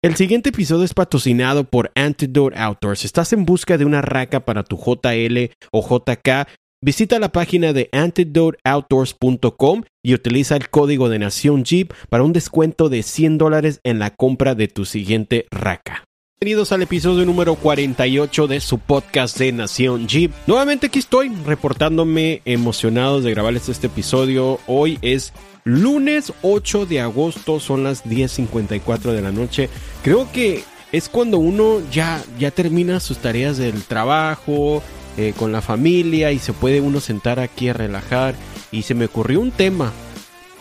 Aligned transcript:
El 0.00 0.14
siguiente 0.14 0.50
episodio 0.50 0.84
es 0.84 0.94
patrocinado 0.94 1.64
por 1.64 1.90
Antidote 1.96 2.56
Outdoors. 2.56 3.04
¿Estás 3.04 3.32
en 3.32 3.44
busca 3.44 3.76
de 3.76 3.84
una 3.84 4.00
raca 4.00 4.38
para 4.44 4.62
tu 4.62 4.76
JL 4.76 5.50
o 5.72 5.82
JK? 5.82 6.46
Visita 6.80 7.18
la 7.18 7.32
página 7.32 7.72
de 7.72 7.88
antidoteoutdoors.com 7.90 9.82
y 10.04 10.14
utiliza 10.14 10.54
el 10.54 10.70
código 10.70 11.08
de 11.08 11.18
Nación 11.18 11.64
Jeep 11.64 11.92
para 12.10 12.22
un 12.22 12.32
descuento 12.32 12.88
de 12.88 13.02
100 13.02 13.38
dólares 13.38 13.80
en 13.82 13.98
la 13.98 14.14
compra 14.14 14.54
de 14.54 14.68
tu 14.68 14.84
siguiente 14.84 15.48
raca. 15.50 16.04
Bienvenidos 16.40 16.70
al 16.70 16.82
episodio 16.82 17.26
número 17.26 17.56
48 17.56 18.46
de 18.46 18.60
su 18.60 18.78
podcast 18.78 19.36
de 19.38 19.50
Nación 19.50 20.06
Jeep. 20.06 20.30
Nuevamente 20.46 20.86
aquí 20.86 21.00
estoy 21.00 21.30
reportándome 21.44 22.42
emocionado 22.44 23.20
de 23.20 23.32
grabarles 23.32 23.68
este 23.68 23.88
episodio. 23.88 24.60
Hoy 24.68 25.00
es 25.02 25.32
lunes 25.64 26.32
8 26.42 26.86
de 26.86 27.00
agosto, 27.00 27.58
son 27.58 27.82
las 27.82 28.04
10.54 28.04 29.10
de 29.10 29.20
la 29.20 29.32
noche. 29.32 29.68
Creo 30.04 30.30
que 30.30 30.62
es 30.92 31.08
cuando 31.08 31.38
uno 31.38 31.80
ya, 31.90 32.22
ya 32.38 32.52
termina 32.52 33.00
sus 33.00 33.18
tareas 33.18 33.56
del 33.56 33.82
trabajo, 33.82 34.80
eh, 35.16 35.34
con 35.36 35.50
la 35.50 35.60
familia 35.60 36.30
y 36.30 36.38
se 36.38 36.52
puede 36.52 36.80
uno 36.80 37.00
sentar 37.00 37.40
aquí 37.40 37.68
a 37.68 37.72
relajar. 37.72 38.36
Y 38.70 38.82
se 38.82 38.94
me 38.94 39.06
ocurrió 39.06 39.40
un 39.40 39.50
tema. 39.50 39.92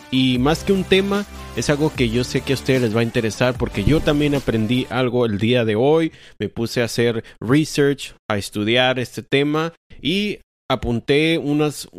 Y 0.10 0.40
más 0.40 0.64
que 0.64 0.74
un 0.74 0.86
tema, 0.86 1.24
es 1.58 1.72
algo 1.72 1.92
que 1.92 2.10
yo 2.10 2.24
sé 2.24 2.42
que 2.42 2.54
a 2.54 2.56
ustedes 2.56 2.84
les 2.84 2.96
va 2.96 3.00
a 3.00 3.04
interesar 3.04 3.58
porque 3.58 3.84
yo 3.84 4.00
también 4.00 4.36
aprendí 4.36 4.86
algo 4.92 5.26
el 5.26 5.40
día 5.40 5.66
de 5.66 5.76
hoy. 5.76 6.12
Me 6.38 6.50
puse 6.50 6.82
a 6.82 6.86
hacer 6.86 7.24
research, 7.42 8.14
a 8.30 8.38
estudiar 8.38 9.00
este 9.00 9.24
tema 9.24 9.74
y 10.00 10.40
apunté 10.70 11.40
unos 11.40 11.90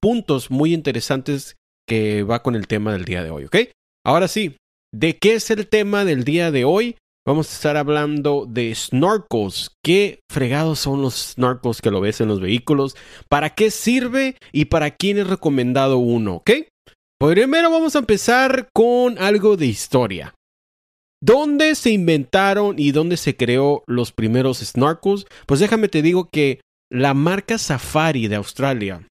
puntos 0.00 0.48
muy 0.52 0.72
interesantes 0.72 1.56
que 1.88 2.22
va 2.22 2.44
con 2.44 2.54
el 2.54 2.68
tema 2.68 2.92
del 2.92 3.04
día 3.04 3.24
de 3.24 3.30
hoy, 3.30 3.46
¿ok? 3.46 3.56
Ahora 4.06 4.28
sí, 4.28 4.56
¿de 4.94 5.18
qué 5.18 5.34
es 5.34 5.50
el 5.50 5.66
tema 5.66 6.04
del 6.04 6.22
día 6.22 6.52
de 6.52 6.64
hoy? 6.64 6.96
Vamos 7.26 7.50
a 7.50 7.54
estar 7.54 7.76
hablando 7.76 8.46
de 8.48 8.72
snorkels. 8.72 9.72
¿Qué 9.82 10.20
fregados 10.30 10.78
son 10.78 11.02
los 11.02 11.32
snorkels 11.32 11.80
que 11.80 11.90
lo 11.90 12.00
ves 12.00 12.20
en 12.20 12.28
los 12.28 12.40
vehículos? 12.40 12.94
¿Para 13.28 13.50
qué 13.50 13.72
sirve 13.72 14.36
y 14.52 14.66
para 14.66 14.92
quién 14.92 15.18
es 15.18 15.26
recomendado 15.26 15.98
uno? 15.98 16.36
¿Ok? 16.36 16.50
Primero 17.26 17.70
vamos 17.70 17.96
a 17.96 18.00
empezar 18.00 18.68
con 18.74 19.18
algo 19.18 19.56
de 19.56 19.64
historia. 19.64 20.34
¿Dónde 21.22 21.74
se 21.74 21.90
inventaron 21.90 22.78
y 22.78 22.92
dónde 22.92 23.16
se 23.16 23.34
creó 23.34 23.82
los 23.86 24.12
primeros 24.12 24.58
snorkels? 24.58 25.24
Pues 25.46 25.58
déjame 25.58 25.88
te 25.88 26.02
digo 26.02 26.28
que 26.30 26.60
la 26.90 27.14
marca 27.14 27.56
Safari 27.56 28.28
de 28.28 28.36
Australia 28.36 29.08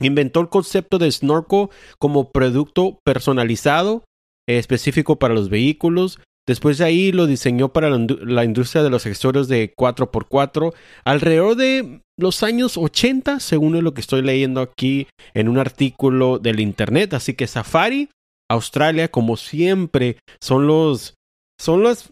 inventó 0.00 0.40
el 0.40 0.50
concepto 0.50 0.98
de 0.98 1.10
snorkel 1.10 1.68
como 1.98 2.30
producto 2.30 2.98
personalizado 3.04 4.04
específico 4.46 5.18
para 5.18 5.32
los 5.32 5.48
vehículos 5.48 6.20
Después 6.46 6.78
de 6.78 6.84
ahí 6.84 7.10
lo 7.10 7.26
diseñó 7.26 7.72
para 7.72 7.90
la, 7.90 8.44
industria 8.44 8.82
de 8.84 8.90
los 8.90 9.04
accesorios 9.04 9.48
de 9.48 9.74
4x4 9.74 10.72
alrededor 11.04 11.56
de 11.56 12.02
los 12.16 12.42
años 12.44 12.76
80, 12.76 13.40
según 13.40 13.82
lo 13.82 13.94
que 13.94 14.00
estoy 14.00 14.22
leyendo 14.22 14.60
aquí 14.60 15.08
en 15.34 15.48
un 15.48 15.58
artículo 15.58 16.38
del 16.38 16.60
internet. 16.60 17.14
Así 17.14 17.34
que 17.34 17.48
Safari, 17.48 18.10
Australia, 18.48 19.08
como 19.08 19.36
siempre, 19.36 20.18
son 20.40 20.66
los 20.68 21.14
son 21.58 21.82
los 21.82 22.10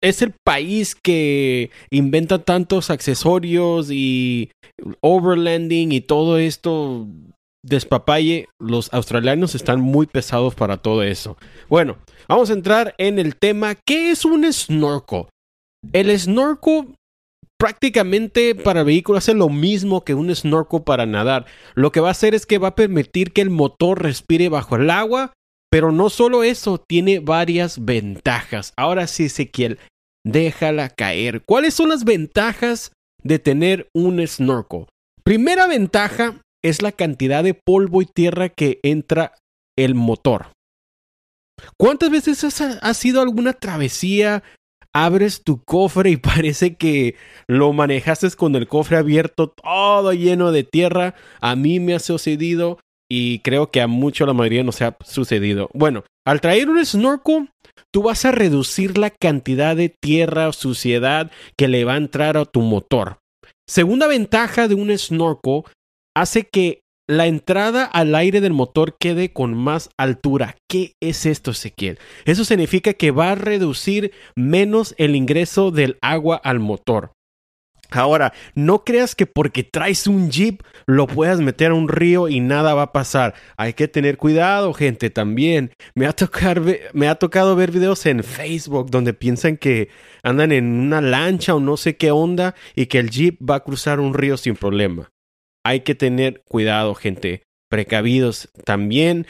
es 0.00 0.22
el 0.22 0.32
país 0.44 0.94
que 0.94 1.70
inventa 1.90 2.38
tantos 2.38 2.90
accesorios 2.90 3.90
y 3.90 4.52
overlanding 5.00 5.90
y 5.90 6.00
todo 6.00 6.38
esto 6.38 7.08
despapalle, 7.64 8.48
los 8.60 8.92
australianos 8.92 9.54
están 9.54 9.80
muy 9.80 10.06
pesados 10.06 10.54
para 10.54 10.76
todo 10.76 11.02
eso. 11.02 11.36
Bueno, 11.68 11.96
vamos 12.28 12.50
a 12.50 12.52
entrar 12.52 12.94
en 12.98 13.18
el 13.18 13.36
tema, 13.36 13.74
¿qué 13.74 14.10
es 14.10 14.24
un 14.24 14.50
snorkel? 14.52 15.26
El 15.92 16.16
snorkel 16.18 16.94
prácticamente 17.58 18.54
para 18.54 18.82
vehículos 18.82 19.24
hace 19.24 19.34
lo 19.34 19.48
mismo 19.48 20.04
que 20.04 20.14
un 20.14 20.34
snorkel 20.34 20.82
para 20.82 21.06
nadar. 21.06 21.46
Lo 21.74 21.92
que 21.92 22.00
va 22.00 22.08
a 22.08 22.12
hacer 22.12 22.34
es 22.34 22.46
que 22.46 22.58
va 22.58 22.68
a 22.68 22.74
permitir 22.74 23.32
que 23.32 23.40
el 23.40 23.50
motor 23.50 24.02
respire 24.02 24.48
bajo 24.48 24.76
el 24.76 24.90
agua, 24.90 25.32
pero 25.70 25.90
no 25.90 26.10
solo 26.10 26.44
eso, 26.44 26.78
tiene 26.78 27.20
varias 27.20 27.84
ventajas. 27.84 28.72
Ahora 28.76 29.06
sí, 29.06 29.24
Ezequiel, 29.24 29.78
déjala 30.24 30.90
caer. 30.90 31.42
¿Cuáles 31.44 31.74
son 31.74 31.88
las 31.88 32.04
ventajas 32.04 32.92
de 33.22 33.38
tener 33.38 33.88
un 33.94 34.24
snorkel? 34.26 34.86
Primera 35.22 35.66
ventaja 35.66 36.42
es 36.64 36.82
la 36.82 36.92
cantidad 36.92 37.44
de 37.44 37.54
polvo 37.54 38.02
y 38.02 38.06
tierra 38.06 38.48
que 38.48 38.80
entra 38.82 39.34
el 39.76 39.94
motor. 39.94 40.46
¿Cuántas 41.78 42.10
veces 42.10 42.42
has, 42.42 42.60
ha 42.60 42.94
sido 42.94 43.20
alguna 43.20 43.52
travesía? 43.52 44.42
Abres 44.92 45.42
tu 45.44 45.62
cofre 45.62 46.10
y 46.10 46.16
parece 46.16 46.76
que 46.76 47.16
lo 47.46 47.72
manejaste 47.72 48.30
con 48.30 48.56
el 48.56 48.66
cofre 48.66 48.96
abierto, 48.96 49.48
todo 49.50 50.12
lleno 50.12 50.52
de 50.52 50.64
tierra. 50.64 51.14
A 51.40 51.54
mí 51.54 51.80
me 51.80 51.94
ha 51.94 51.98
sucedido 51.98 52.78
y 53.10 53.40
creo 53.40 53.70
que 53.70 53.82
a 53.82 53.86
mucho 53.86 54.24
la 54.24 54.32
mayoría 54.32 54.64
no 54.64 54.72
se 54.72 54.84
ha 54.84 54.96
sucedido. 55.04 55.68
Bueno, 55.74 56.04
al 56.26 56.40
traer 56.40 56.70
un 56.70 56.84
snorkel, 56.84 57.50
tú 57.92 58.04
vas 58.04 58.24
a 58.24 58.32
reducir 58.32 58.96
la 58.96 59.10
cantidad 59.10 59.76
de 59.76 59.90
tierra 59.90 60.48
o 60.48 60.52
suciedad 60.52 61.30
que 61.58 61.68
le 61.68 61.84
va 61.84 61.94
a 61.94 61.98
entrar 61.98 62.38
a 62.38 62.46
tu 62.46 62.60
motor. 62.62 63.18
Segunda 63.68 64.06
ventaja 64.06 64.68
de 64.68 64.74
un 64.74 64.96
snorkel 64.96 65.62
hace 66.14 66.44
que 66.44 66.84
la 67.06 67.26
entrada 67.26 67.84
al 67.84 68.14
aire 68.14 68.40
del 68.40 68.54
motor 68.54 68.96
quede 68.98 69.32
con 69.32 69.54
más 69.54 69.90
altura. 69.98 70.56
¿Qué 70.68 70.94
es 71.00 71.26
esto, 71.26 71.50
Ezequiel? 71.50 71.98
Eso 72.24 72.44
significa 72.44 72.94
que 72.94 73.10
va 73.10 73.32
a 73.32 73.34
reducir 73.34 74.12
menos 74.34 74.94
el 74.96 75.14
ingreso 75.14 75.70
del 75.70 75.98
agua 76.00 76.36
al 76.36 76.60
motor. 76.60 77.12
Ahora, 77.90 78.32
no 78.54 78.82
creas 78.82 79.14
que 79.14 79.26
porque 79.26 79.62
traes 79.62 80.06
un 80.06 80.30
jeep 80.30 80.62
lo 80.86 81.06
puedas 81.06 81.40
meter 81.40 81.70
a 81.70 81.74
un 81.74 81.88
río 81.88 82.28
y 82.28 82.40
nada 82.40 82.74
va 82.74 82.82
a 82.82 82.92
pasar. 82.92 83.34
Hay 83.56 83.74
que 83.74 83.86
tener 83.86 84.16
cuidado, 84.16 84.72
gente, 84.72 85.10
también. 85.10 85.70
Me 85.94 86.06
ha, 86.06 86.14
me 86.92 87.08
ha 87.08 87.14
tocado 87.16 87.54
ver 87.54 87.70
videos 87.70 88.04
en 88.06 88.24
Facebook 88.24 88.90
donde 88.90 89.12
piensan 89.12 89.58
que 89.58 89.90
andan 90.22 90.50
en 90.50 90.64
una 90.64 91.00
lancha 91.00 91.54
o 91.54 91.60
no 91.60 91.76
sé 91.76 91.96
qué 91.96 92.10
onda 92.10 92.54
y 92.74 92.86
que 92.86 92.98
el 92.98 93.10
jeep 93.10 93.38
va 93.48 93.56
a 93.56 93.64
cruzar 93.64 94.00
un 94.00 94.14
río 94.14 94.36
sin 94.38 94.56
problema 94.56 95.13
hay 95.64 95.80
que 95.80 95.94
tener 95.94 96.42
cuidado, 96.48 96.94
gente. 96.94 97.42
Precavidos 97.70 98.50
también. 98.64 99.26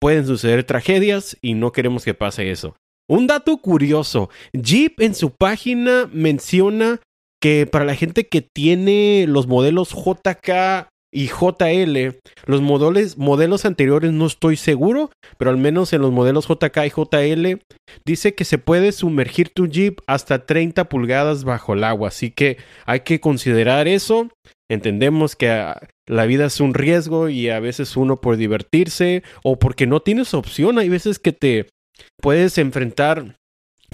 Pueden 0.00 0.26
suceder 0.26 0.64
tragedias 0.64 1.36
y 1.42 1.54
no 1.54 1.72
queremos 1.72 2.04
que 2.04 2.14
pase 2.14 2.50
eso. 2.50 2.76
Un 3.08 3.26
dato 3.26 3.56
curioso. 3.58 4.30
Jeep 4.52 5.00
en 5.00 5.14
su 5.14 5.30
página 5.30 6.08
menciona 6.12 7.00
que 7.40 7.66
para 7.66 7.84
la 7.84 7.94
gente 7.94 8.26
que 8.26 8.40
tiene 8.40 9.26
los 9.28 9.46
modelos 9.46 9.90
JK 9.90 10.88
y 11.12 11.28
JL, 11.28 12.18
los 12.46 12.60
modelos, 12.60 13.64
anteriores 13.64 14.12
no 14.12 14.26
estoy 14.26 14.56
seguro, 14.56 15.10
pero 15.38 15.50
al 15.50 15.58
menos 15.58 15.92
en 15.92 16.00
los 16.00 16.10
modelos 16.10 16.48
JK 16.48 16.76
y 16.86 16.90
JL 16.90 17.62
dice 18.04 18.34
que 18.34 18.44
se 18.44 18.58
puede 18.58 18.90
sumergir 18.92 19.50
tu 19.50 19.68
Jeep 19.68 20.00
hasta 20.06 20.44
30 20.44 20.88
pulgadas 20.88 21.44
bajo 21.44 21.74
el 21.74 21.84
agua, 21.84 22.08
así 22.08 22.30
que 22.30 22.56
hay 22.84 23.00
que 23.00 23.20
considerar 23.20 23.86
eso. 23.86 24.28
Entendemos 24.70 25.36
que 25.36 25.50
ah, 25.50 25.88
la 26.06 26.26
vida 26.26 26.46
es 26.46 26.60
un 26.60 26.74
riesgo 26.74 27.28
y 27.28 27.50
a 27.50 27.60
veces 27.60 27.96
uno 27.96 28.20
por 28.20 28.36
divertirse 28.36 29.22
o 29.42 29.58
porque 29.58 29.86
no 29.86 30.00
tienes 30.00 30.34
opción, 30.34 30.78
hay 30.78 30.88
veces 30.88 31.18
que 31.18 31.32
te 31.32 31.68
puedes 32.20 32.58
enfrentar 32.58 33.36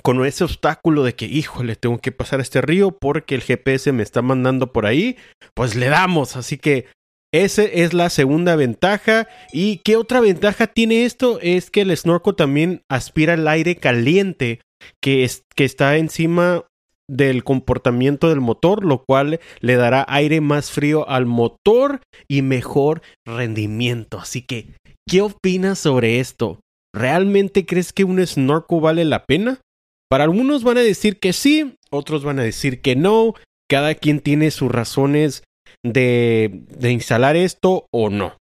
con 0.02 0.24
ese 0.24 0.44
obstáculo 0.44 1.02
de 1.02 1.14
que, 1.14 1.26
híjole, 1.26 1.76
tengo 1.76 1.98
que 1.98 2.12
pasar 2.12 2.40
este 2.40 2.60
río 2.60 2.92
porque 2.92 3.34
el 3.34 3.42
GPS 3.42 3.92
me 3.92 4.02
está 4.02 4.22
mandando 4.22 4.72
por 4.72 4.86
ahí, 4.86 5.16
pues 5.54 5.74
le 5.74 5.88
damos. 5.88 6.36
Así 6.36 6.56
que 6.56 6.86
esa 7.32 7.62
es 7.64 7.92
la 7.92 8.10
segunda 8.10 8.56
ventaja. 8.56 9.28
¿Y 9.52 9.78
qué 9.84 9.96
otra 9.96 10.20
ventaja 10.20 10.66
tiene 10.66 11.04
esto? 11.04 11.38
Es 11.42 11.70
que 11.70 11.82
el 11.82 11.96
snorkel 11.96 12.34
también 12.34 12.82
aspira 12.88 13.34
el 13.34 13.46
aire 13.46 13.76
caliente 13.76 14.60
que, 15.02 15.24
es, 15.24 15.44
que 15.54 15.64
está 15.64 15.96
encima 15.96 16.64
del 17.10 17.42
comportamiento 17.42 18.28
del 18.28 18.40
motor, 18.40 18.84
lo 18.84 19.02
cual 19.04 19.40
le 19.60 19.76
dará 19.76 20.06
aire 20.08 20.40
más 20.40 20.70
frío 20.70 21.08
al 21.08 21.26
motor 21.26 22.00
y 22.28 22.42
mejor 22.42 23.02
rendimiento. 23.26 24.18
Así 24.18 24.42
que, 24.42 24.68
¿qué 25.08 25.20
opinas 25.20 25.80
sobre 25.80 26.20
esto? 26.20 26.60
¿Realmente 26.94 27.66
crees 27.66 27.92
que 27.92 28.04
un 28.04 28.24
snorkel 28.24 28.80
vale 28.80 29.04
la 29.04 29.24
pena? 29.24 29.60
Para 30.08 30.24
algunos 30.24 30.64
van 30.64 30.78
a 30.78 30.82
decir 30.82 31.18
que 31.18 31.32
sí, 31.32 31.76
otros 31.90 32.24
van 32.24 32.38
a 32.38 32.44
decir 32.44 32.80
que 32.80 32.96
no. 32.96 33.34
Cada 33.68 33.94
quien 33.94 34.20
tiene 34.20 34.50
sus 34.50 34.70
razones 34.70 35.44
de, 35.84 36.64
de 36.68 36.90
instalar 36.90 37.36
esto 37.36 37.86
o 37.92 38.10
no. 38.10 38.36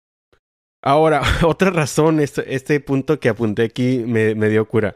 Ahora, 0.83 1.21
otra 1.45 1.71
razón, 1.71 2.19
este, 2.19 2.55
este 2.55 2.79
punto 2.79 3.19
que 3.19 3.29
apunté 3.29 3.63
aquí 3.63 4.03
me, 4.05 4.35
me 4.35 4.49
dio 4.49 4.67
cura. 4.67 4.95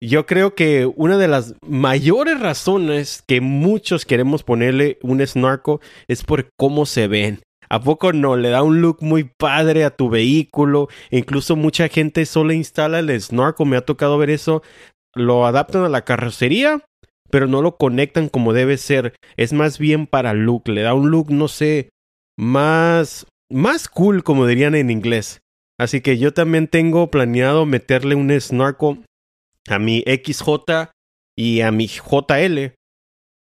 Yo 0.00 0.26
creo 0.26 0.54
que 0.54 0.86
una 0.86 1.18
de 1.18 1.26
las 1.26 1.54
mayores 1.66 2.38
razones 2.38 3.24
que 3.26 3.40
muchos 3.40 4.04
queremos 4.04 4.44
ponerle 4.44 4.98
un 5.02 5.26
snorkel 5.26 5.78
es 6.06 6.22
por 6.22 6.50
cómo 6.56 6.86
se 6.86 7.08
ven. 7.08 7.40
¿A 7.68 7.80
poco 7.80 8.12
no? 8.12 8.36
Le 8.36 8.48
da 8.48 8.62
un 8.62 8.80
look 8.80 8.98
muy 9.00 9.24
padre 9.24 9.84
a 9.84 9.90
tu 9.90 10.08
vehículo. 10.08 10.88
incluso 11.10 11.56
mucha 11.56 11.88
gente 11.88 12.26
solo 12.26 12.52
instala 12.52 13.00
el 13.00 13.20
snorkel. 13.20 13.66
Me 13.66 13.76
ha 13.76 13.82
tocado 13.82 14.18
ver 14.18 14.30
eso 14.30 14.62
lo 15.14 15.46
adaptan 15.46 15.82
a 15.84 15.88
la 15.88 16.04
carrocería, 16.04 16.84
pero 17.30 17.46
no 17.46 17.60
lo 17.60 17.76
conectan 17.76 18.28
como 18.28 18.52
debe 18.52 18.76
ser. 18.76 19.14
Es 19.36 19.52
más 19.52 19.78
bien 19.78 20.06
para 20.06 20.32
look, 20.32 20.68
le 20.68 20.82
da 20.82 20.94
un 20.94 21.10
look, 21.10 21.30
no 21.30 21.48
sé, 21.48 21.90
más, 22.38 23.26
más 23.50 23.88
cool, 23.88 24.22
como 24.22 24.46
dirían 24.46 24.74
en 24.74 24.90
inglés. 24.90 25.40
Así 25.78 26.00
que 26.00 26.18
yo 26.18 26.32
también 26.32 26.66
tengo 26.68 27.10
planeado 27.10 27.66
meterle 27.66 28.14
un 28.14 28.38
snorkel 28.40 29.04
a 29.68 29.78
mi 29.78 30.02
XJ 30.02 30.90
y 31.36 31.60
a 31.60 31.70
mi 31.70 31.88
JL. 31.88 32.74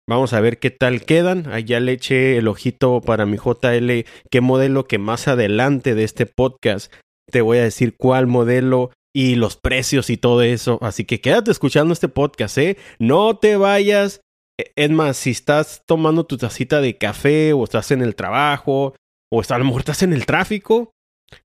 Vamos 0.07 0.33
a 0.33 0.42
ver 0.42 0.60
qué 0.60 0.69
tal 0.69 1.06
quedan. 1.06 1.48
Allá 1.48 1.80
le 1.80 1.94
eché 1.94 2.38
el 2.38 2.48
ojito 2.48 3.01
para 3.01 3.25
mi 3.25 3.38
JL, 3.38 4.06
qué 4.30 4.42
modelo 4.42 4.86
que 4.86 4.98
más 4.98 5.27
adelante 5.27 5.95
de 5.95 6.04
este 6.04 6.25
podcast 6.25 6.94
te 7.31 7.42
voy 7.42 7.57
a 7.57 7.63
decir 7.63 7.95
cuál 7.98 8.27
modelo 8.27 8.92
y 9.15 9.36
los 9.36 9.57
precios 9.57 10.10
y 10.10 10.18
todo 10.18 10.42
eso. 10.42 10.80
Así 10.81 11.06
que 11.06 11.21
quédate 11.21 11.51
escuchando 11.51 11.94
este 11.94 12.10
podcast, 12.10 12.57
¿eh? 12.57 12.77
No 13.00 13.38
te 13.38 13.56
vayas. 13.56 14.21
E, 14.59 14.71
es 14.75 14.89
más, 14.89 15.18
si 15.18 15.31
estás 15.31 15.83
tomando 15.86 16.25
tu 16.25 16.38
tacita 16.38 16.81
de 16.81 16.98
café 16.98 17.54
o 17.54 17.63
estás 17.63 17.92
en 17.92 18.01
el 18.01 18.16
trabajo 18.16 18.95
o 19.31 19.42
a 19.48 19.57
lo 19.57 19.66
mejor 19.66 19.81
estás 19.81 20.04
en 20.04 20.13
el 20.13 20.25
tráfico, 20.25 20.92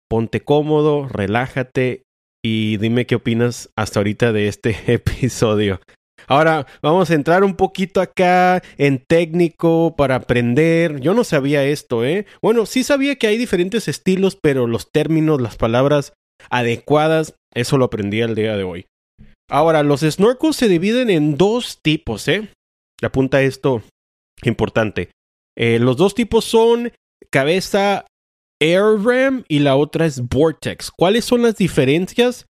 ponte 0.10 0.42
cómodo, 0.42 1.08
relájate 1.08 2.04
y 2.48 2.78
dime 2.78 3.06
qué 3.06 3.16
opinas 3.16 3.70
hasta 3.76 4.00
ahorita 4.00 4.32
de 4.32 4.48
este 4.48 4.78
episodio. 4.94 5.82
Ahora 6.28 6.66
vamos 6.82 7.10
a 7.10 7.14
entrar 7.14 7.44
un 7.44 7.56
poquito 7.56 8.02
acá 8.02 8.62
en 8.78 9.00
técnico 9.00 9.96
para 9.96 10.16
aprender. 10.16 11.00
Yo 11.00 11.14
no 11.14 11.24
sabía 11.24 11.64
esto, 11.66 12.06
¿eh? 12.06 12.26
Bueno, 12.42 12.66
sí 12.66 12.84
sabía 12.84 13.16
que 13.16 13.28
hay 13.28 13.38
diferentes 13.38 13.88
estilos, 13.88 14.38
pero 14.42 14.68
los 14.68 14.92
términos, 14.92 15.42
las 15.42 15.56
palabras 15.56 16.14
adecuadas, 16.50 17.36
eso 17.54 17.78
lo 17.78 17.86
aprendí 17.86 18.22
el 18.22 18.36
día 18.36 18.58
de 18.58 18.64
hoy. 18.64 18.86
Ahora, 19.50 19.84
los 19.84 20.02
snorkels 20.02 20.58
se 20.58 20.68
dividen 20.68 21.10
en 21.10 21.38
dos 21.38 21.80
tipos, 21.82 22.28
¿eh? 22.28 22.50
Apunta 23.02 23.42
esto 23.42 23.84
importante. 24.44 25.12
Eh, 25.58 25.80
los 25.80 25.98
dos 25.98 26.14
tipos 26.14 26.44
son 26.46 26.92
cabeza 27.30 28.06
Air 28.60 29.00
Ram 29.04 29.44
y 29.48 29.60
la 29.60 29.76
otra 29.76 30.06
es 30.06 30.22
Vortex. 30.22 30.92
¿Cuáles 30.92 31.26
son 31.26 31.44
las 31.44 31.56
diferencias? 31.58 32.48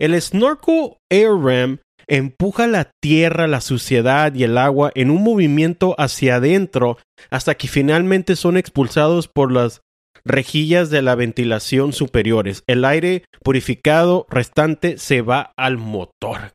El 0.00 0.20
snorkel 0.20 0.98
Air 1.10 1.32
Ram 1.32 1.80
empuja 2.06 2.66
la 2.66 2.90
tierra, 3.00 3.46
la 3.46 3.60
suciedad 3.60 4.34
y 4.34 4.44
el 4.44 4.56
agua 4.56 4.90
en 4.94 5.10
un 5.10 5.22
movimiento 5.22 5.94
hacia 5.98 6.36
adentro 6.36 6.98
hasta 7.30 7.56
que 7.56 7.68
finalmente 7.68 8.36
son 8.36 8.56
expulsados 8.56 9.28
por 9.28 9.52
las 9.52 9.82
rejillas 10.24 10.90
de 10.90 11.02
la 11.02 11.14
ventilación 11.14 11.92
superiores. 11.92 12.62
El 12.66 12.84
aire 12.84 13.24
purificado 13.42 14.26
restante 14.30 14.98
se 14.98 15.22
va 15.22 15.52
al 15.56 15.76
motor. 15.76 16.52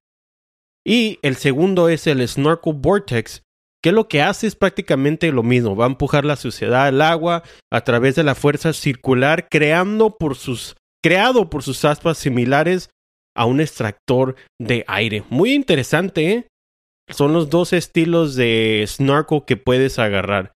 Y 0.85 1.19
el 1.21 1.35
segundo 1.35 1.87
es 1.87 2.07
el 2.07 2.27
Snorkel 2.27 2.73
Vortex, 2.75 3.43
que 3.83 3.91
lo 3.91 4.07
que 4.07 4.21
hace 4.21 4.47
es 4.47 4.55
prácticamente 4.55 5.31
lo 5.31 5.43
mismo. 5.43 5.75
Va 5.75 5.85
a 5.85 5.89
empujar 5.89 6.23
la 6.23 6.37
suciedad 6.37 6.87
al 6.87 7.01
agua 7.01 7.43
a 7.71 7.81
través 7.81 8.15
de 8.15 8.23
la 8.23 8.33
fuerza 8.33 8.71
circular, 8.71 9.49
creando 9.49 10.17
por 10.17 10.35
sus, 10.35 10.75
creado 11.03 11.49
por 11.49 11.63
sus 11.63 11.83
aspas 11.83 12.17
similares 12.17 12.89
a 13.35 13.45
un 13.45 13.59
extractor 13.59 14.35
de 14.59 14.85
aire. 14.87 15.23
Muy 15.29 15.53
interesante, 15.53 16.31
¿eh? 16.31 16.47
Son 17.09 17.33
los 17.33 17.49
dos 17.49 17.73
estilos 17.73 18.35
de 18.35 18.85
snorkel 18.87 19.43
que 19.45 19.57
puedes 19.57 19.99
agarrar. 19.99 20.53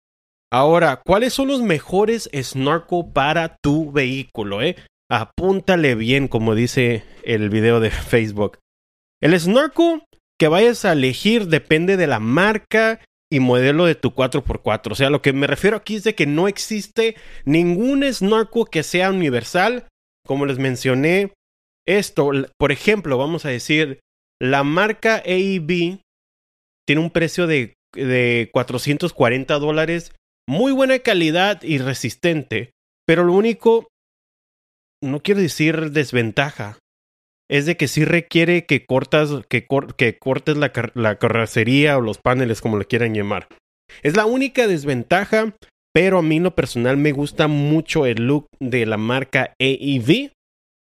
Ahora, 0.53 1.03
¿cuáles 1.05 1.35
son 1.35 1.49
los 1.49 1.61
mejores 1.61 2.31
snorkel 2.33 3.07
para 3.13 3.57
tu 3.61 3.91
vehículo? 3.91 4.63
Eh? 4.63 4.77
Apúntale 5.11 5.97
bien, 5.97 6.29
como 6.29 6.55
dice 6.55 7.03
el 7.25 7.51
video 7.51 7.81
de 7.81 7.91
Facebook. 7.91 8.59
El 9.21 9.39
snorkel 9.41 10.05
que 10.39 10.47
vayas 10.47 10.85
a 10.85 10.93
elegir 10.93 11.49
depende 11.49 11.97
de 11.97 12.07
la 12.07 12.21
marca 12.21 13.01
y 13.31 13.41
modelo 13.41 13.87
de 13.87 13.95
tu 13.95 14.11
4x4. 14.11 14.93
O 14.93 14.95
sea, 14.95 15.11
lo 15.11 15.23
que 15.23 15.33
me 15.33 15.47
refiero 15.47 15.77
aquí 15.77 15.97
es 15.97 16.05
de 16.05 16.15
que 16.15 16.27
no 16.27 16.49
existe 16.49 17.17
ningún 17.45 18.05
snorkel 18.13 18.65
que 18.71 18.83
sea 18.83 19.11
universal. 19.11 19.89
Como 20.27 20.47
les 20.47 20.59
mencioné, 20.59 21.33
esto, 21.87 22.31
por 22.59 22.73
ejemplo, 22.73 23.19
vamos 23.19 23.45
a 23.45 23.51
decir, 23.51 24.01
la 24.41 24.65
marca 24.65 25.23
AEB 25.25 26.01
tiene 26.87 27.03
un 27.03 27.11
precio 27.11 27.47
de, 27.47 27.75
de 27.95 28.51
440 28.53 29.59
dólares, 29.59 30.13
muy 30.49 30.73
buena 30.73 30.99
calidad 31.01 31.63
y 31.63 31.79
resistente, 31.79 32.71
pero 33.07 33.25
lo 33.25 33.33
único, 33.33 33.89
no 35.03 35.21
quiero 35.21 35.41
decir 35.41 35.91
desventaja, 35.91 36.79
es 37.51 37.67
de 37.67 37.77
que 37.77 37.89
sí 37.89 38.05
requiere 38.05 38.67
que, 38.67 38.85
cortas, 38.87 39.31
que, 39.49 39.67
que 39.97 40.19
cortes 40.19 40.57
la, 40.57 40.73
la 40.95 41.19
carrocería 41.19 41.97
o 41.97 42.01
los 42.01 42.19
paneles, 42.19 42.61
como 42.61 42.79
le 42.79 42.87
quieran 42.87 43.15
llamar. 43.15 43.49
Es 44.03 44.17
la 44.17 44.27
única 44.27 44.67
desventaja, 44.67 45.55
pero 45.97 46.19
a 46.19 46.23
mí 46.23 46.37
en 46.37 46.43
lo 46.43 46.55
personal 46.55 46.97
me 46.97 47.13
gusta 47.13 47.49
mucho 47.49 48.05
el 48.05 48.27
look 48.27 48.49
de 48.61 48.85
la 48.85 48.97
marca 48.97 49.55
AEV. 49.61 50.31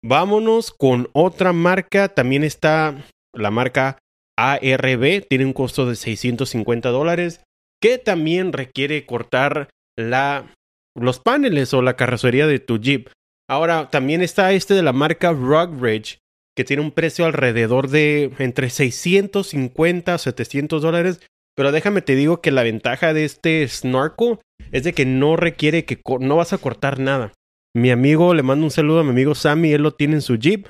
Vámonos 0.04 0.72
con 0.72 1.08
otra 1.12 1.52
marca. 1.52 2.08
También 2.08 2.44
está 2.44 3.04
la 3.34 3.50
marca 3.50 3.98
ARB. 4.38 5.26
Tiene 5.28 5.44
un 5.44 5.52
costo 5.52 5.86
de 5.86 5.96
650 5.96 6.88
dólares. 6.88 7.42
Que 7.80 7.98
también 7.98 8.52
requiere 8.52 9.04
cortar 9.04 9.68
la, 9.98 10.46
los 10.96 11.18
paneles 11.18 11.74
o 11.74 11.82
la 11.82 11.96
carrocería 11.96 12.46
de 12.46 12.60
tu 12.60 12.78
Jeep. 12.78 13.08
Ahora, 13.50 13.90
también 13.90 14.22
está 14.22 14.52
este 14.52 14.74
de 14.74 14.82
la 14.82 14.92
marca 14.92 15.32
Rugridge. 15.32 16.21
Que 16.56 16.64
tiene 16.64 16.82
un 16.82 16.90
precio 16.90 17.24
alrededor 17.24 17.88
de 17.88 18.30
entre 18.38 18.70
650 18.70 20.14
a 20.14 20.18
700 20.18 20.82
dólares. 20.82 21.20
Pero 21.54 21.72
déjame 21.72 22.02
te 22.02 22.14
digo 22.14 22.40
que 22.40 22.50
la 22.50 22.62
ventaja 22.62 23.12
de 23.12 23.24
este 23.24 23.66
Snorkel 23.68 24.38
es 24.70 24.84
de 24.84 24.92
que 24.92 25.04
no 25.04 25.36
requiere 25.36 25.84
que 25.84 26.00
no 26.20 26.36
vas 26.36 26.52
a 26.52 26.58
cortar 26.58 26.98
nada. 26.98 27.32
Mi 27.74 27.90
amigo, 27.90 28.34
le 28.34 28.42
mando 28.42 28.64
un 28.64 28.70
saludo 28.70 29.00
a 29.00 29.04
mi 29.04 29.10
amigo 29.10 29.34
Sammy, 29.34 29.72
él 29.72 29.82
lo 29.82 29.94
tiene 29.94 30.14
en 30.14 30.22
su 30.22 30.36
Jeep. 30.36 30.66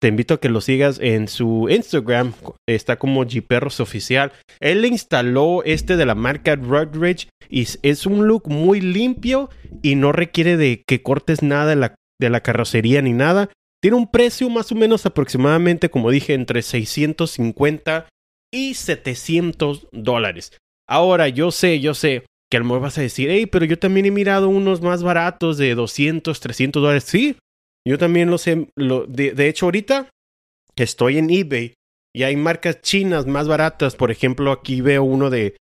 Te 0.00 0.08
invito 0.08 0.34
a 0.34 0.40
que 0.40 0.50
lo 0.50 0.60
sigas 0.60 0.98
en 1.00 1.28
su 1.28 1.68
Instagram, 1.70 2.34
está 2.66 2.96
como 2.96 3.24
Jeeperros 3.24 3.80
Oficial. 3.80 4.32
Él 4.60 4.84
instaló 4.84 5.62
este 5.64 5.96
de 5.96 6.04
la 6.04 6.14
marca 6.14 6.56
Rugridge 6.56 7.28
y 7.48 7.66
es 7.82 8.04
un 8.04 8.26
look 8.26 8.48
muy 8.48 8.82
limpio 8.82 9.48
y 9.80 9.94
no 9.94 10.12
requiere 10.12 10.58
de 10.58 10.82
que 10.86 11.02
cortes 11.02 11.42
nada 11.42 11.74
de 12.20 12.30
la 12.30 12.40
carrocería 12.40 13.00
ni 13.00 13.14
nada. 13.14 13.48
Tiene 13.84 13.98
un 13.98 14.10
precio 14.10 14.48
más 14.48 14.72
o 14.72 14.74
menos 14.74 15.04
aproximadamente, 15.04 15.90
como 15.90 16.10
dije, 16.10 16.32
entre 16.32 16.62
650 16.62 18.08
y 18.50 18.72
700 18.72 19.88
dólares. 19.92 20.56
Ahora, 20.88 21.28
yo 21.28 21.50
sé, 21.50 21.80
yo 21.80 21.92
sé, 21.92 22.24
que 22.50 22.56
a 22.56 22.60
lo 22.60 22.64
mejor 22.64 22.80
vas 22.80 22.96
a 22.96 23.02
decir, 23.02 23.28
hey, 23.28 23.44
pero 23.44 23.66
yo 23.66 23.78
también 23.78 24.06
he 24.06 24.10
mirado 24.10 24.48
unos 24.48 24.80
más 24.80 25.02
baratos 25.02 25.58
de 25.58 25.74
200, 25.74 26.40
300 26.40 26.82
dólares. 26.82 27.04
Sí, 27.04 27.36
yo 27.86 27.98
también 27.98 28.30
lo 28.30 28.38
sé. 28.38 28.68
Lo, 28.74 29.04
de, 29.06 29.48
hecho, 29.48 29.66
ahorita 29.66 30.08
estoy 30.76 31.18
en 31.18 31.28
eBay 31.28 31.74
y 32.14 32.22
hay 32.22 32.36
marcas 32.36 32.80
chinas 32.80 33.26
más 33.26 33.48
baratas. 33.48 33.96
Por 33.96 34.10
ejemplo, 34.10 34.50
aquí 34.50 34.80
veo 34.80 35.04
uno 35.04 35.28
de 35.28 35.58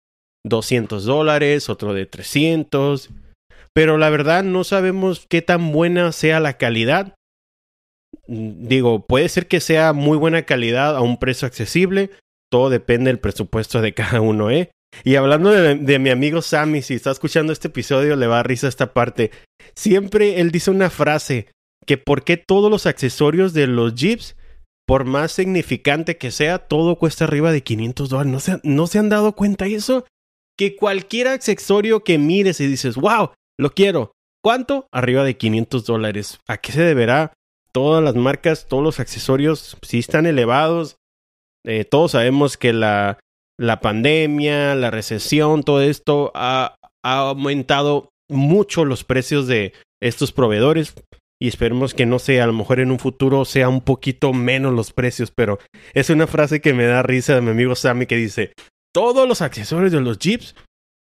200 0.47 1.05
dólares, 1.05 1.69
otro 1.69 1.93
de 1.93 2.07
300. 2.07 3.11
Pero 3.75 3.99
la 3.99 4.11
verdad 4.11 4.45
no 4.45 4.63
sabemos 4.63 5.27
qué 5.29 5.43
tan 5.43 5.73
buena 5.73 6.13
sea 6.13 6.39
la 6.39 6.57
calidad. 6.57 7.17
Digo, 8.27 9.07
puede 9.07 9.29
ser 9.29 9.49
que 9.49 9.61
sea 9.61 9.93
muy 9.93 10.17
buena 10.17 10.43
calidad 10.43 10.97
a 10.97 11.01
un 11.01 11.19
precio 11.19 11.47
accesible. 11.47 12.11
Todo 12.51 12.71
depende 12.71 13.11
del 13.11 13.19
presupuesto 13.19 13.81
de 13.81 13.95
cada 13.95 14.21
uno, 14.21 14.51
¿eh? 14.51 14.71
Y 15.05 15.17
hablando 15.17 15.51
de, 15.51 15.99
mi 15.99 16.11
amigo 16.11 16.43
Sammy, 16.43 16.83
si 16.83 16.95
está 16.95 17.11
escuchando 17.11 17.53
este 17.53 17.69
episodio, 17.69 18.15
le 18.15 18.27
va 18.27 18.41
a 18.41 18.43
risa 18.43 18.69
esta 18.69 18.93
parte. 18.93 19.31
Siempre 19.75 20.41
él 20.41 20.51
dice 20.51 20.71
una 20.71 20.91
frase, 20.91 21.49
que 21.87 21.99
por 21.99 22.25
qué 22.25 22.37
todos 22.37 22.71
los 22.71 22.87
accesorios 22.87 23.55
de 23.55 23.67
los 23.67 23.95
Jeeps, 23.95 24.37
por 24.87 25.05
más 25.05 25.33
significante 25.33 26.19
que 26.19 26.31
sea, 26.31 26.59
todo 26.59 26.97
cuesta 26.97 27.25
arriba 27.25 27.53
de 27.53 27.63
500 27.63 28.09
dólares. 28.11 28.33
¿No 28.33 28.41
se, 28.41 28.61
¿No 28.63 28.87
se 28.87 28.99
han 28.99 29.09
dado 29.09 29.35
cuenta 29.35 29.67
eso? 29.67 30.05
Que 30.59 30.77
cualquier 30.77 31.29
accesorio 31.29 32.05
que 32.05 32.19
mires 32.19 32.61
y 32.61 32.67
dices, 32.67 32.97
wow, 32.97 33.31
lo 33.59 33.71
quiero. 33.71 34.13
¿Cuánto? 34.43 34.87
Arriba 34.93 35.25
de 35.25 35.37
500 35.37 35.87
dólares. 35.87 36.39
¿A 36.47 36.59
qué 36.59 36.73
se 36.73 36.83
deberá? 36.83 37.33
Todas 37.75 38.03
las 38.03 38.15
marcas, 38.15 38.67
todos 38.69 38.83
los 38.83 39.01
accesorios, 39.01 39.77
si 39.83 39.99
están 39.99 40.27
elevados. 40.27 40.97
Eh, 41.65 41.85
todos 41.85 42.13
sabemos 42.13 42.57
que 42.57 42.73
la, 42.73 43.19
la 43.59 43.81
pandemia, 43.81 44.75
la 44.75 44.91
recesión, 44.91 45.63
todo 45.63 45.83
esto 45.83 46.33
ha, 46.35 46.77
aumentado 47.05 48.11
mucho 48.29 48.85
los 48.85 49.03
precios 49.03 49.49
de 49.49 49.73
estos 50.01 50.31
proveedores 50.31 50.95
y 51.41 51.49
esperemos 51.49 51.95
que 51.95 52.07
no 52.07 52.21
sea, 52.21 52.45
a 52.45 52.47
lo 52.47 52.53
mejor 52.53 52.79
en 52.79 52.93
un 52.93 53.01
futuro 53.01 53.45
sea 53.45 53.69
un 53.69 53.81
poquito 53.81 54.33
menos 54.33 54.73
los 54.73 54.93
precios, 54.93 55.33
pero 55.35 55.59
es 55.95 56.11
una 56.11 56.29
frase 56.29 56.61
que 56.61 56.75
me 56.75 56.85
da 56.85 57.03
risa 57.03 57.35
de 57.35 57.41
mi 57.41 57.51
amigo 57.51 57.75
Sammy 57.75 58.07
que 58.07 58.15
dice, 58.15 58.53
todos 58.95 59.27
los 59.27 59.43
accesorios 59.43 59.91
de 59.91 60.01
los 60.01 60.19
Jeeps 60.19 60.55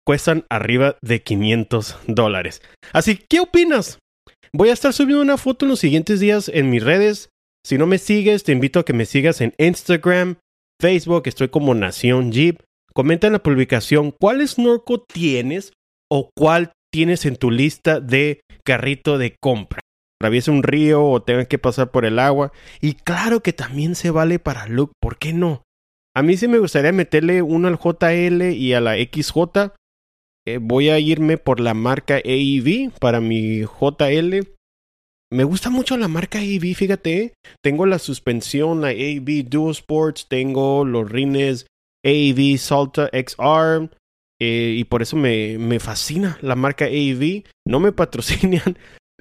cuestan 0.06 0.46
arriba 0.50 0.98
de 1.02 1.24
500 1.24 1.98
dólares. 2.08 2.62
Así, 2.92 3.18
¿qué 3.30 3.40
opinas? 3.40 4.00
Voy 4.54 4.70
a 4.70 4.74
estar 4.74 4.94
subiendo 4.94 5.22
una 5.22 5.38
foto 5.38 5.66
en 5.66 5.70
los 5.70 5.80
siguientes 5.80 6.20
días 6.20 6.50
en 6.54 6.70
mis 6.70 6.84
redes. 6.84 7.30
Si 7.66 7.78
no 7.78 7.88
me 7.88 7.98
sigues, 7.98 8.44
te 8.44 8.52
invito 8.52 8.80
a 8.80 8.86
que 8.86 8.94
me 8.94 9.06
sigas 9.06 9.42
en 9.42 9.54
Instagram, 9.58 10.38
Facebook, 10.80 11.24
estoy 11.26 11.50
como 11.50 11.74
Nación 11.74 12.32
Jeep. 12.32 12.62
Comenta 12.94 13.28
en 13.28 13.34
la 13.34 13.44
publicación 13.44 14.12
cuál 14.12 14.48
snorkel 14.48 15.02
tienes 15.12 15.74
o 16.10 16.30
cuál 16.38 16.72
tienes 16.92 17.26
en 17.26 17.36
tu 17.36 17.52
lista 17.52 18.00
de 18.00 18.42
carrito 18.64 19.18
de 19.18 19.36
compra. 19.42 19.82
Atraviesa 20.20 20.52
un 20.52 20.64
río 20.64 21.04
o 21.04 21.22
tengas 21.22 21.48
que 21.48 21.60
pasar 21.60 21.92
por 21.92 22.06
el 22.06 22.20
agua. 22.20 22.52
Y 22.82 22.94
claro 22.94 23.42
que 23.42 23.52
también 23.52 23.96
se 23.96 24.12
vale 24.12 24.40
para 24.40 24.68
Luke, 24.68 24.94
¿por 25.02 25.18
qué 25.18 25.34
no? 25.34 25.64
A 26.16 26.22
mí 26.22 26.38
sí 26.38 26.48
me 26.48 26.60
gustaría 26.60 26.94
meterle 26.94 27.42
uno 27.42 27.68
al 27.68 27.78
JL 27.78 28.42
y 28.54 28.74
a 28.74 28.80
la 28.80 28.96
XJ. 28.96 29.74
Eh, 30.48 30.60
voy 30.62 30.90
a 30.90 31.00
irme 31.00 31.38
por 31.38 31.60
la 31.60 31.74
marca 31.74 32.16
AEV 32.16 32.92
para 33.00 33.20
mi 33.20 33.62
JL. 33.62 34.56
Me 35.32 35.44
gusta 35.44 35.72
mucho 35.72 35.98
la 35.98 36.08
marca 36.08 36.40
AEV, 36.40 36.76
fíjate. 36.76 37.18
¿eh? 37.18 37.34
Tengo 37.64 37.86
la 37.88 37.98
suspensión, 37.98 38.82
la 38.82 38.90
AEV 38.90 39.50
Dual 39.50 39.72
Sports, 39.72 40.28
tengo 40.30 40.86
los 40.86 41.10
rines 41.12 41.66
AEV 42.06 42.58
Salta 42.60 43.10
XR. 43.12 43.90
Eh, 44.40 44.76
y 44.78 44.84
por 44.84 45.02
eso 45.02 45.16
me, 45.16 45.58
me, 45.58 45.80
fascina 45.80 46.38
la 46.42 46.56
marca 46.56 46.86
AEV. 46.86 47.44
No 47.68 47.80
me 47.80 47.92
patrocinan. 47.94 48.78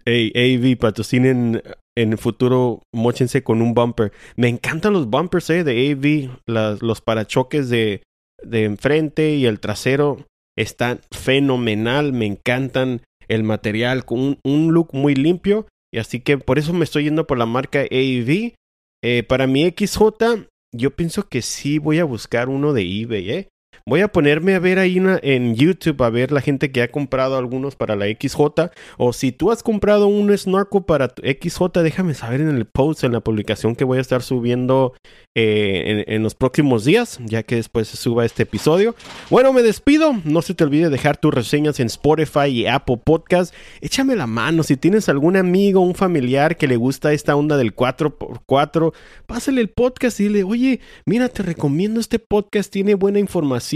AEV 0.07 0.77
patrocinen 0.77 1.63
en 1.97 2.13
el 2.13 2.19
futuro, 2.19 2.83
mochense 2.93 3.43
con 3.43 3.63
un 3.63 3.73
bumper. 3.73 4.13
Me 4.37 4.49
encantan 4.49 4.93
los 4.93 5.09
bumpers 5.09 5.47
de 5.47 5.71
AEV. 5.71 6.31
los 6.47 7.01
parachoques 7.01 7.71
de, 7.71 8.03
de 8.43 8.65
enfrente 8.65 9.37
y 9.37 9.47
el 9.47 9.61
trasero 9.61 10.19
están 10.57 11.01
fenomenal. 11.11 12.13
Me 12.13 12.27
encantan 12.27 13.03
el 13.29 13.43
material 13.43 14.05
con 14.05 14.39
un, 14.45 14.73
look 14.73 14.91
muy 14.93 15.15
limpio. 15.15 15.67
Y 15.93 15.99
así 15.99 16.21
que 16.21 16.39
por 16.39 16.59
eso 16.59 16.73
me 16.73 16.85
estoy 16.85 17.05
yendo 17.05 17.27
por 17.27 17.39
la 17.39 17.47
marca 17.47 17.81
AEV. 17.81 18.55
Eh, 19.03 19.23
para 19.23 19.47
mi 19.47 19.69
XJ, 19.69 20.47
yo 20.75 20.91
pienso 20.91 21.29
que 21.29 21.43
sí 21.43 21.79
voy 21.79 21.99
a 21.99 22.05
buscar 22.05 22.49
uno 22.49 22.73
de 22.73 22.83
eBay, 22.83 23.31
¿eh? 23.31 23.49
Voy 23.87 24.01
a 24.01 24.09
ponerme 24.09 24.55
a 24.55 24.61
ver 24.61 24.79
ahí 24.79 24.97
en 24.97 25.55
YouTube 25.57 26.03
a 26.03 26.09
ver 26.09 26.33
la 26.33 26.41
gente 26.41 26.73
que 26.73 26.81
ha 26.81 26.91
comprado 26.91 27.37
algunos 27.37 27.77
para 27.77 27.97
la 27.97 28.07
XJ. 28.07 28.71
O 28.97 29.13
si 29.13 29.31
tú 29.31 29.53
has 29.53 29.63
comprado 29.63 30.07
un 30.07 30.35
snorkel 30.39 30.85
para 30.85 31.09
tu 31.09 31.21
XJ, 31.21 31.83
déjame 31.83 32.15
saber 32.15 32.41
en 32.41 32.49
el 32.49 32.65
post, 32.65 33.05
en 33.05 33.13
la 33.13 33.21
publicación 33.21 33.77
que 33.77 33.85
voy 33.85 33.99
a 33.99 34.01
estar 34.01 34.23
subiendo 34.23 34.95
eh, 35.35 36.05
en, 36.07 36.23
los 36.23 36.35
próximos 36.35 36.87
días, 36.87 37.19
ya 37.27 37.43
que 37.43 37.57
después 37.57 37.89
se 37.89 37.99
suba 37.99 38.25
este 38.25 38.45
episodio. 38.45 38.95
Bueno, 39.29 39.53
me 39.53 39.63
despido. 39.63 40.15
No 40.25 40.41
se 40.41 40.55
te 40.55 40.65
olvide 40.65 40.89
dejar 40.89 41.19
tus 41.19 41.35
reseñas 41.35 41.79
en 41.79 41.89
Spotify 41.89 42.47
y 42.47 42.67
Apple 42.67 43.01
Podcast. 43.05 43.53
Échame 43.83 44.17
la 44.17 44.27
mano. 44.27 44.63
Si 44.63 44.79
tienes 44.79 45.11
algún 45.11 45.37
amigo, 45.37 45.81
un 45.81 45.95
familiar 45.95 46.57
que 46.57 46.69
le 46.69 46.77
gusta 46.77 47.13
esta 47.13 47.37
onda 47.37 47.59
del 47.59 47.77
4x4, 47.77 48.95
pásale 49.27 49.61
el 49.61 49.69
podcast 49.69 50.21
y 50.21 50.29
dile, 50.29 50.45
oye, 50.45 50.81
mira, 51.05 51.29
te 51.29 51.43
recomiendo 51.43 52.01
este 52.01 52.19
podcast. 52.19 52.73
Tiene 52.73 52.95
buena 52.95 53.19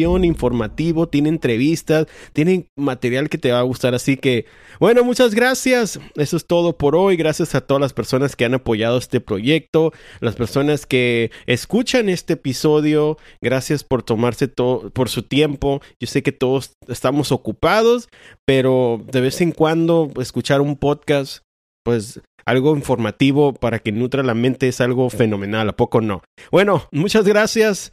informativo, 0.05 1.09
tiene 1.09 1.28
entrevistas, 1.28 2.07
tiene 2.33 2.67
material 2.76 3.28
que 3.28 3.38
te 3.38 3.52
va 3.52 3.61
a 3.61 3.62
gustar. 3.62 3.95
Así 3.95 4.17
que, 4.17 4.47
bueno, 4.81 5.05
muchas 5.05 5.35
gracias. 5.35 6.00
Eso 6.17 6.37
es 6.37 6.47
todo 6.47 6.76
por 6.76 6.97
hoy. 6.97 7.17
Gracias 7.17 7.55
a 7.55 7.61
todas 7.61 7.81
las 7.81 7.93
personas 7.93 8.37
que 8.37 8.45
han 8.45 8.55
apoyado 8.55 8.99
este 8.99 9.21
proyecto, 9.21 9.93
las 10.21 10.37
personas 10.37 10.87
que 10.87 11.31
escuchan 11.47 12.09
este 12.09 12.35
episodio. 12.35 13.19
Gracias 13.40 13.85
por 13.85 14.02
tomarse 14.02 14.49
todo, 14.49 14.90
por 14.90 15.09
su 15.09 15.23
tiempo. 15.23 15.81
Yo 16.00 16.07
sé 16.07 16.23
que 16.23 16.33
todos 16.33 16.73
estamos 16.87 17.33
ocupados, 17.33 18.09
pero 18.47 19.05
de 19.11 19.21
vez 19.21 19.40
en 19.40 19.52
cuando 19.52 20.11
escuchar 20.21 20.61
un 20.61 20.76
podcast, 20.76 21.43
pues 21.85 22.21
algo 22.45 22.75
informativo 22.75 23.52
para 23.52 23.78
que 23.78 23.93
nutra 23.93 24.23
la 24.23 24.35
mente 24.35 24.69
es 24.69 24.81
algo 24.81 25.11
fenomenal, 25.11 25.69
¿a 25.69 25.76
poco 25.76 26.00
no? 26.00 26.23
Bueno, 26.50 26.88
muchas 26.93 27.26
gracias 27.26 27.93